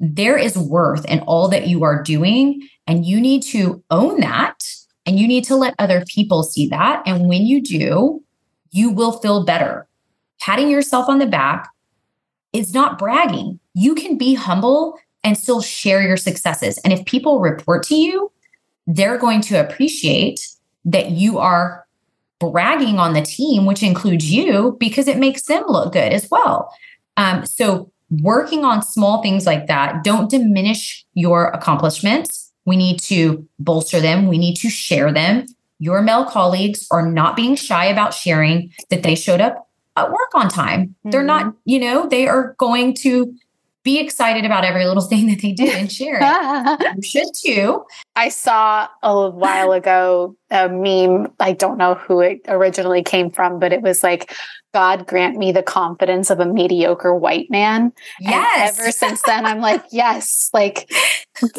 [0.04, 2.68] there is worth in all that you are doing.
[2.88, 4.62] And you need to own that
[5.06, 7.02] and you need to let other people see that.
[7.06, 8.22] And when you do,
[8.72, 9.88] you will feel better.
[10.42, 11.70] Patting yourself on the back
[12.52, 13.60] is not bragging.
[13.74, 16.78] You can be humble and still share your successes.
[16.80, 18.32] And if people report to you,
[18.88, 20.48] they're going to appreciate
[20.86, 21.86] that you are
[22.40, 26.74] bragging on the team, which includes you, because it makes them look good as well.
[27.16, 27.92] Um, so
[28.22, 32.52] working on small things like that don't diminish your accomplishments.
[32.66, 35.46] We need to bolster them, we need to share them.
[35.80, 40.34] Your male colleagues are not being shy about sharing that they showed up at work
[40.34, 40.88] on time.
[40.88, 41.10] Mm-hmm.
[41.10, 41.58] They're not, mm-hmm.
[41.66, 43.36] you know, they are going to
[43.84, 46.96] be excited about every little thing that they did and share it.
[46.96, 47.86] you should too.
[48.16, 51.34] I saw a while ago a meme.
[51.40, 54.34] I don't know who it originally came from, but it was like,
[54.74, 57.94] God grant me the confidence of a mediocre white man.
[58.20, 58.72] Yes.
[58.72, 60.50] And ever since then, I'm like, yes.
[60.52, 60.92] Like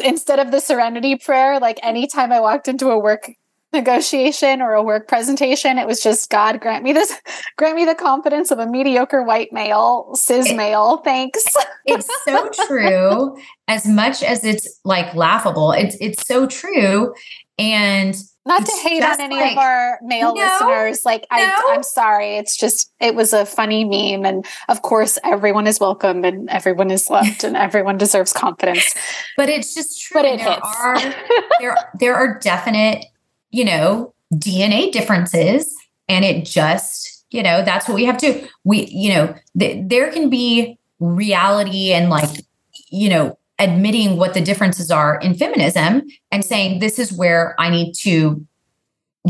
[0.03, 3.31] instead of the serenity prayer, like anytime I walked into a work
[3.75, 5.77] negotiation or a work presentation.
[5.77, 7.13] It was just God grant me this,
[7.57, 10.97] grant me the confidence of a mediocre white male, cis male.
[10.97, 11.43] Thanks.
[11.85, 13.37] it's so true.
[13.67, 17.13] As much as it's like laughable, it's it's so true.
[17.57, 18.15] And
[18.47, 21.03] not to hate on any like, of our male no, listeners.
[21.03, 21.37] Like no.
[21.37, 22.37] I, I'm sorry.
[22.37, 26.91] It's just it was a funny meme, and of course, everyone is welcome and everyone
[26.91, 28.93] is loved and everyone deserves confidence.
[29.35, 30.21] But it's just true.
[30.21, 30.75] But it there hits.
[30.79, 31.15] are
[31.59, 33.05] there there are definite
[33.51, 35.73] you know, DNA differences.
[36.07, 40.11] And it just, you know, that's what we have to, we, you know, th- there
[40.11, 42.45] can be reality and like,
[42.89, 47.69] you know, admitting what the differences are in feminism and saying, this is where I
[47.69, 48.45] need to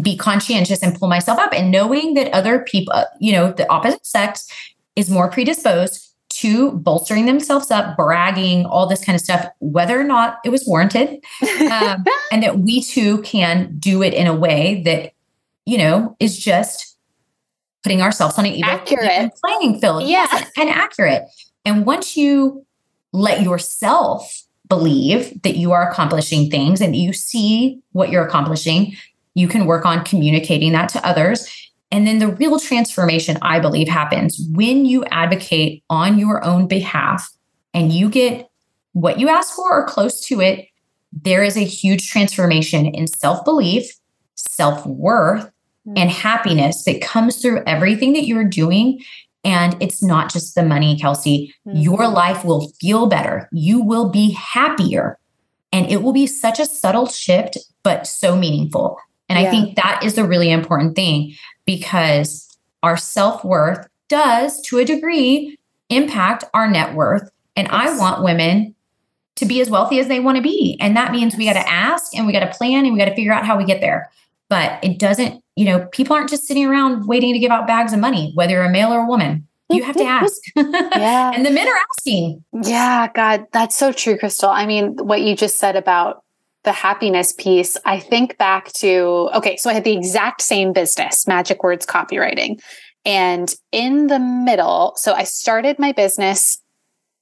[0.02, 3.70] be conscientious and pull myself up and knowing that other people, uh, you know, the
[3.70, 4.48] opposite sex
[4.96, 6.05] is more predisposed
[6.40, 10.66] to bolstering themselves up, bragging, all this kind of stuff, whether or not it was
[10.68, 11.24] warranted.
[11.72, 15.14] Um, and that we too can do it in a way that,
[15.66, 16.98] you know, is just
[17.84, 19.32] putting ourselves on an even, accurate.
[19.42, 20.04] playing field.
[20.04, 20.28] Yeah.
[20.30, 21.24] Yes, and accurate.
[21.64, 22.66] And once you
[23.14, 28.94] let yourself believe that you are accomplishing things and you see what you're accomplishing,
[29.36, 31.65] you can work on communicating that to others
[31.96, 37.32] and then the real transformation, I believe, happens when you advocate on your own behalf
[37.74, 38.50] and you get
[38.92, 40.68] what you ask for or close to it.
[41.14, 43.90] There is a huge transformation in self belief,
[44.36, 45.94] self worth, mm-hmm.
[45.96, 49.02] and happiness that comes through everything that you're doing.
[49.46, 51.56] And it's not just the money, Kelsey.
[51.66, 51.78] Mm-hmm.
[51.78, 53.48] Your life will feel better.
[53.54, 55.18] You will be happier.
[55.72, 58.98] And it will be such a subtle shift, but so meaningful.
[59.30, 59.48] And yeah.
[59.48, 61.36] I think that is the really important thing
[61.66, 65.58] because our self worth does, to a degree,
[65.90, 67.30] impact our net worth.
[67.56, 67.74] And yes.
[67.74, 68.76] I want women
[69.36, 70.78] to be as wealthy as they want to be.
[70.80, 73.06] And that means we got to ask and we got to plan and we got
[73.06, 74.12] to figure out how we get there.
[74.50, 77.94] But it doesn't, you know, people aren't just sitting around waiting to give out bags
[77.94, 79.48] of money, whether you're a male or a woman.
[79.70, 80.40] You have to ask.
[80.56, 81.32] yeah.
[81.34, 82.44] and the men are asking.
[82.64, 84.50] Yeah, God, that's so true, Crystal.
[84.50, 86.24] I mean, what you just said about
[86.66, 91.28] the happiness piece, I think back to okay, so I had the exact same business,
[91.28, 92.62] Magic Words Copywriting.
[93.06, 96.58] And in the middle, so I started my business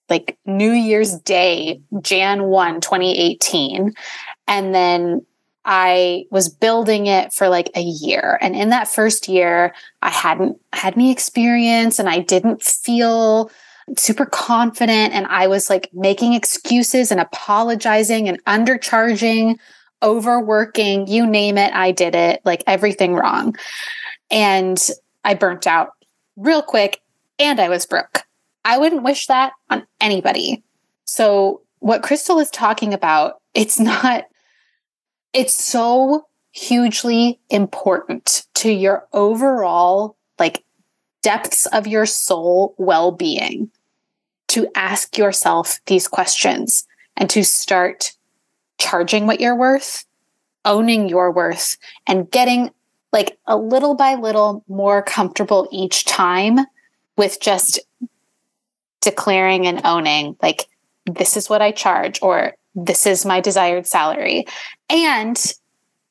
[0.10, 3.94] like New Year's Day, Jan 1, 2018.
[4.48, 5.26] And then
[5.66, 8.38] I was building it for like a year.
[8.42, 13.50] And in that first year, I hadn't had any experience and I didn't feel
[13.98, 19.58] super confident and I was like making excuses and apologizing and undercharging,
[20.02, 23.56] overworking, you name it, I did it, like everything wrong.
[24.32, 24.82] And
[25.24, 25.92] I burnt out
[26.36, 27.02] real quick
[27.40, 28.24] and I was broke.
[28.66, 30.64] I wouldn't wish that on anybody.
[31.06, 34.24] So, what Crystal is talking about, it's not,
[35.34, 40.64] it's so hugely important to your overall like
[41.24, 43.72] depths of your soul well being
[44.54, 46.88] to ask yourself these questions
[47.18, 48.14] and to start
[48.78, 50.06] charging what you're worth,
[50.64, 52.70] owning your worth, and getting
[53.12, 56.60] like a little by little more comfortable each time
[57.18, 57.80] with just
[59.02, 60.68] declaring and owning, like,
[61.06, 64.46] this is what I charge, or this is my desired salary.
[64.90, 65.36] And,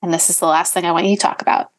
[0.03, 1.70] and this is the last thing I want you to talk about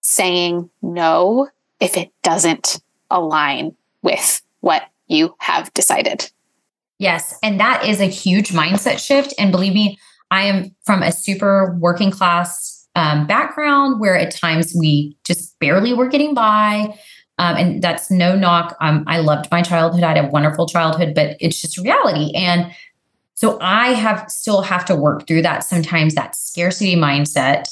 [0.00, 1.48] saying no
[1.80, 2.80] if it doesn't
[3.10, 6.30] align with what you have decided.
[6.98, 7.38] Yes.
[7.42, 9.34] And that is a huge mindset shift.
[9.38, 9.98] And believe me,
[10.30, 15.92] I am from a super working class um, background where at times we just barely
[15.92, 16.98] were getting by.
[17.38, 18.76] Um, and that's no knock.
[18.80, 20.02] Um, I loved my childhood.
[20.02, 22.32] I had a wonderful childhood, but it's just reality.
[22.34, 22.72] And
[23.34, 27.64] so I have still have to work through that sometimes, that scarcity mindset.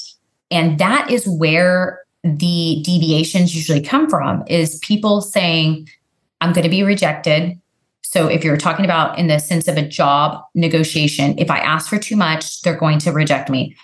[0.51, 5.89] And that is where the deviations usually come from is people saying,
[6.41, 7.59] I'm going to be rejected.
[8.01, 11.89] So if you're talking about in the sense of a job negotiation, if I ask
[11.89, 13.75] for too much, they're going to reject me.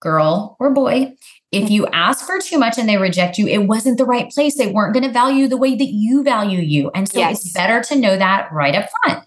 [0.00, 1.14] Girl or boy,
[1.50, 4.56] if you ask for too much and they reject you, it wasn't the right place.
[4.56, 6.90] They weren't going to value the way that you value you.
[6.94, 7.44] And so yes.
[7.44, 9.24] it's better to know that right up front.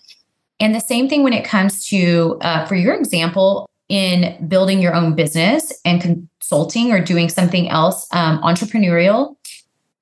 [0.60, 4.94] And the same thing when it comes to, uh, for your example, in building your
[4.94, 9.36] own business and consulting or doing something else um, entrepreneurial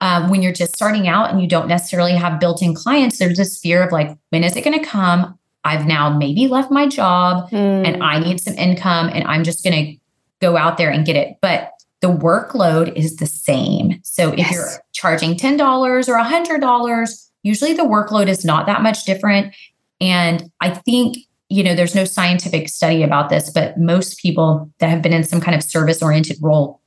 [0.01, 3.59] um, when you're just starting out and you don't necessarily have built-in clients there's this
[3.59, 7.49] fear of like when is it going to come i've now maybe left my job
[7.49, 7.87] mm.
[7.87, 9.99] and i need some income and i'm just going to
[10.41, 11.71] go out there and get it but
[12.01, 14.53] the workload is the same so if yes.
[14.53, 19.53] you're charging $10 or $100 usually the workload is not that much different
[19.99, 21.17] and i think
[21.49, 25.23] you know, there's no scientific study about this, but most people that have been in
[25.23, 26.79] some kind of service oriented role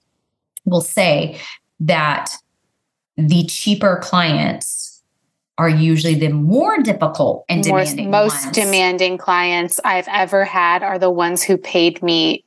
[0.64, 1.38] will say
[1.80, 2.32] that
[3.16, 5.02] the cheaper clients
[5.58, 8.56] are usually the more difficult and more, demanding most ones.
[8.56, 12.44] demanding clients I've ever had are the ones who paid me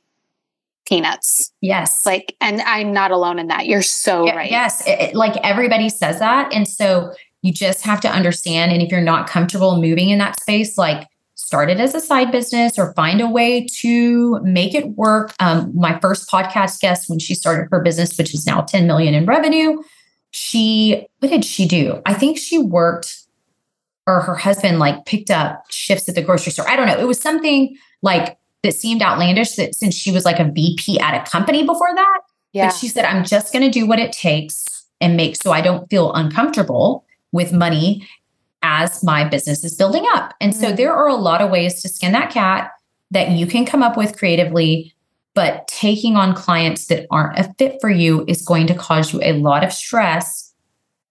[0.86, 1.52] peanuts.
[1.60, 2.04] Yes.
[2.06, 3.66] Like, and I'm not alone in that.
[3.66, 4.50] You're so yeah, right.
[4.50, 4.86] Yes.
[4.86, 6.52] It, it, like everybody says that.
[6.52, 7.12] And so
[7.42, 8.72] you just have to understand.
[8.72, 12.32] And if you're not comfortable moving in that space, like start it as a side
[12.32, 15.32] business or find a way to make it work.
[15.38, 19.14] Um, my first podcast guest, when she started her business, which is now 10 million
[19.14, 19.78] in revenue,
[20.36, 22.02] she, what did she do?
[22.04, 23.24] I think she worked
[24.06, 26.68] or her husband like picked up shifts at the grocery store.
[26.68, 26.98] I don't know.
[26.98, 31.14] It was something like that seemed outlandish that since she was like a VP at
[31.14, 32.20] a company before that.
[32.52, 32.66] Yeah.
[32.66, 35.62] But she said, I'm just going to do what it takes and make so I
[35.62, 38.06] don't feel uncomfortable with money
[38.62, 40.34] as my business is building up.
[40.40, 40.62] And mm-hmm.
[40.62, 42.72] so there are a lot of ways to skin that cat
[43.10, 44.94] that you can come up with creatively,
[45.36, 49.20] but taking on clients that aren't a fit for you is going to cause you
[49.22, 50.54] a lot of stress.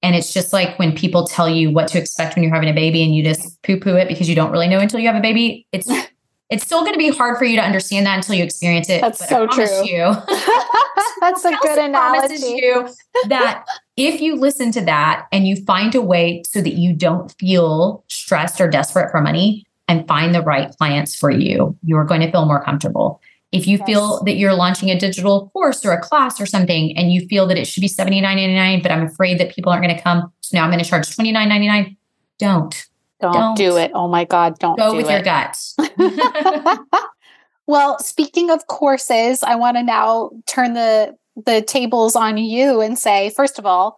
[0.01, 2.73] And it's just like when people tell you what to expect when you're having a
[2.73, 5.15] baby and you just poo poo it because you don't really know until you have
[5.15, 5.67] a baby.
[5.71, 5.87] It's
[6.49, 9.01] it's still going to be hard for you to understand that until you experience it.
[9.01, 9.85] That's so true.
[9.85, 10.15] You,
[11.21, 12.45] That's a good analogy.
[12.45, 12.87] You
[13.27, 13.63] that
[13.95, 18.03] if you listen to that and you find a way so that you don't feel
[18.07, 22.21] stressed or desperate for money and find the right clients for you, you are going
[22.21, 23.21] to feel more comfortable.
[23.55, 23.87] If you yes.
[23.87, 27.47] feel that you're launching a digital course or a class or something and you feel
[27.47, 30.57] that it should be $79.99, but I'm afraid that people aren't going to come, so
[30.57, 31.95] now I'm going to charge $29.99,
[32.37, 32.87] don't
[33.21, 33.91] don't, don't, do it.
[33.93, 35.11] Oh my God, don't go do with it.
[35.11, 35.75] your guts.
[37.67, 42.97] well, speaking of courses, I want to now turn the the tables on you and
[42.97, 43.97] say, first of all,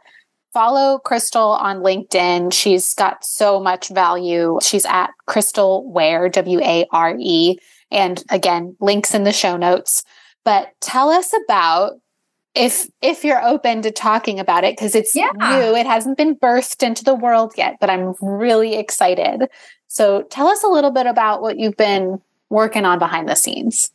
[0.53, 2.51] follow Crystal on LinkedIn.
[2.51, 4.57] She's got so much value.
[4.61, 7.57] She's at Crystal Ware, W A R E.
[7.91, 10.03] And again, links in the show notes.
[10.43, 11.99] But tell us about
[12.57, 15.29] if if you're open to talking about it because it's yeah.
[15.37, 19.47] new it hasn't been birthed into the world yet but i'm really excited
[19.87, 22.19] so tell us a little bit about what you've been
[22.49, 23.91] working on behind the scenes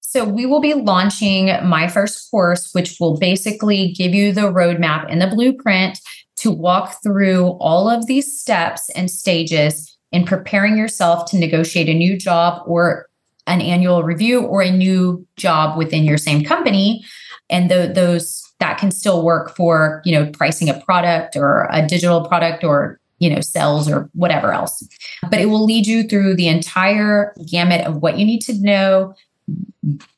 [0.00, 5.04] so we will be launching my first course which will basically give you the roadmap
[5.10, 6.00] and the blueprint
[6.36, 11.94] to walk through all of these steps and stages in preparing yourself to negotiate a
[11.94, 13.07] new job or
[13.48, 17.04] an annual review or a new job within your same company.
[17.50, 21.86] And the, those that can still work for you know pricing a product or a
[21.86, 24.86] digital product or you know sales or whatever else.
[25.30, 29.14] But it will lead you through the entire gamut of what you need to know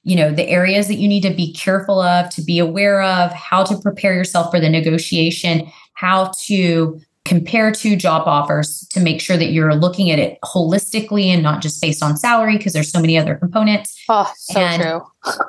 [0.03, 3.33] you know the areas that you need to be careful of to be aware of
[3.33, 7.01] how to prepare yourself for the negotiation how to
[7.31, 11.62] compare two job offers to make sure that you're looking at it holistically and not
[11.62, 15.01] just based on salary because there's so many other components oh so and true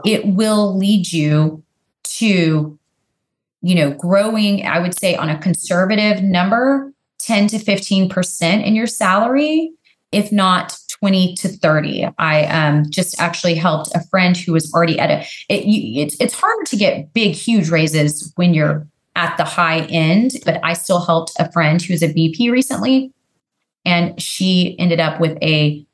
[0.05, 1.63] it will lead you
[2.03, 2.77] to
[3.61, 8.87] you know growing i would say on a conservative number 10 to 15% in your
[8.87, 9.71] salary,
[10.11, 12.09] if not 20 to 30.
[12.17, 16.15] I um, just actually helped a friend who was already at a, it, you, it's,
[16.19, 20.73] it's harder to get big, huge raises when you're at the high end, but I
[20.73, 23.11] still helped a friend who's a VP recently.
[23.85, 25.85] And she ended up with a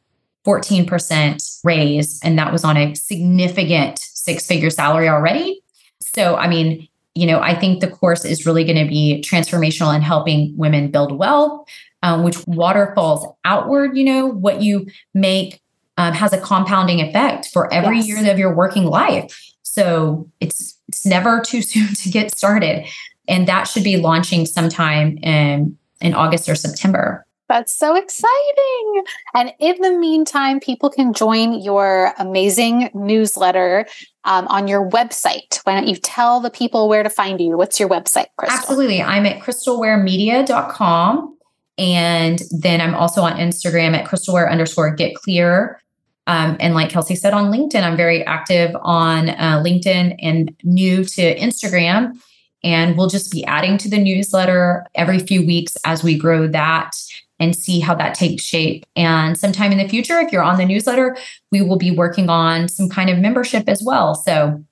[0.46, 5.62] 14% raise, and that was on a significant six figure salary already.
[6.00, 9.96] So, I mean, you know, I think the course is really going to be transformational
[9.96, 11.68] in helping women build wealth,
[12.04, 13.98] um, which waterfalls outward.
[13.98, 15.60] You know, what you make
[15.98, 18.08] um, has a compounding effect for every yes.
[18.08, 19.54] year of your working life.
[19.64, 22.86] So it's it's never too soon to get started,
[23.28, 27.26] and that should be launching sometime in in August or September.
[27.50, 29.04] That's so exciting.
[29.34, 33.86] And in the meantime, people can join your amazing newsletter
[34.26, 35.62] um, on your website.
[35.64, 37.56] Why don't you tell the people where to find you?
[37.58, 38.60] What's your website, Crystal?
[38.60, 39.02] Absolutely.
[39.02, 41.38] I'm at crystalwaremedia.com.
[41.78, 45.80] And then I'm also on Instagram at crystalware underscore get clear.
[46.28, 51.04] Um, and like Kelsey said on LinkedIn, I'm very active on uh, LinkedIn and new
[51.04, 52.20] to Instagram.
[52.64, 56.92] And we'll just be adding to the newsletter every few weeks as we grow that
[57.40, 58.86] and see how that takes shape.
[58.96, 61.16] And sometime in the future, if you're on the newsletter,
[61.52, 64.16] we will be working on some kind of membership as well.
[64.16, 64.64] So,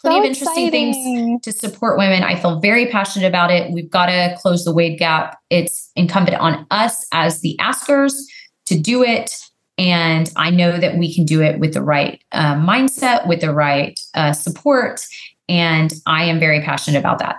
[0.00, 0.92] plenty so of interesting exciting.
[0.94, 2.22] things to support women.
[2.22, 3.72] I feel very passionate about it.
[3.72, 5.38] We've got to close the wage gap.
[5.50, 8.26] It's incumbent on us as the askers
[8.66, 9.47] to do it.
[9.78, 13.54] And I know that we can do it with the right uh, mindset, with the
[13.54, 15.06] right uh, support.
[15.48, 17.36] And I am very passionate about that.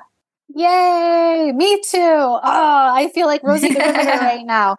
[0.56, 2.00] Yay, me too.
[2.00, 4.78] Oh, I feel like Rosie right now.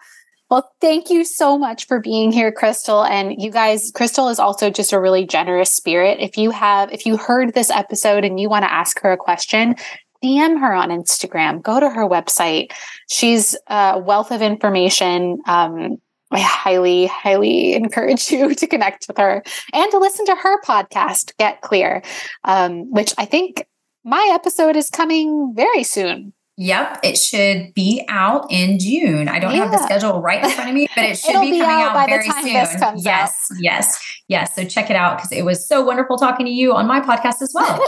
[0.51, 3.05] Well, thank you so much for being here, Crystal.
[3.05, 6.19] And you guys, Crystal is also just a really generous spirit.
[6.19, 9.17] If you have, if you heard this episode and you want to ask her a
[9.17, 9.77] question,
[10.25, 12.73] DM her on Instagram, go to her website.
[13.09, 15.39] She's a wealth of information.
[15.47, 15.99] Um,
[16.31, 21.37] I highly, highly encourage you to connect with her and to listen to her podcast,
[21.39, 22.03] Get Clear,
[22.45, 23.67] um, which I think
[24.05, 26.33] my episode is coming very soon.
[26.57, 29.29] Yep, it should be out in June.
[29.29, 29.63] I don't yeah.
[29.63, 31.97] have the schedule right in front of me, but it should be, be coming out,
[31.97, 32.47] out very soon.
[32.49, 32.95] yes, out.
[32.99, 34.55] yes, yes.
[34.55, 37.41] So check it out because it was so wonderful talking to you on my podcast
[37.41, 37.83] as well.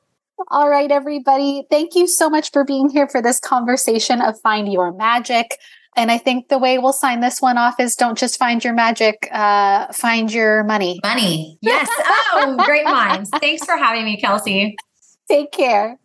[0.48, 1.66] All right, everybody.
[1.70, 5.56] Thank you so much for being here for this conversation of Find Your Magic.
[5.96, 8.74] And I think the way we'll sign this one off is don't just find your
[8.74, 11.00] magic, uh, find your money.
[11.02, 11.58] Money.
[11.62, 11.88] Yes.
[12.34, 13.30] Oh, great minds.
[13.40, 14.76] Thanks for having me, Kelsey.
[15.28, 15.98] Take care.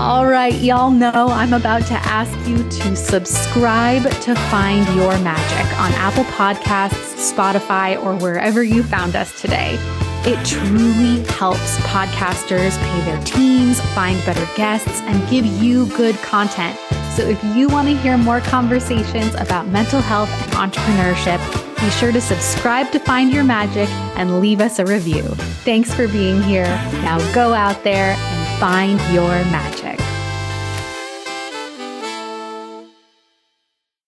[0.00, 5.80] All right, y'all know I'm about to ask you to subscribe to Find Your Magic
[5.80, 9.76] on Apple Podcasts, Spotify, or wherever you found us today.
[10.24, 16.78] It truly helps podcasters pay their teams, find better guests, and give you good content.
[17.16, 21.38] So if you want to hear more conversations about mental health and entrepreneurship,
[21.80, 25.22] be sure to subscribe to Find Your Magic and leave us a review.
[25.64, 26.66] Thanks for being here.
[27.02, 30.07] Now go out there and find your magic.